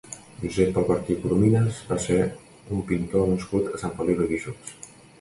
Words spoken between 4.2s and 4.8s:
de Guíxols.